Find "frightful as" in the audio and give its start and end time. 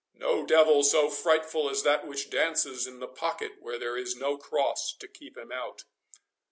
1.11-1.83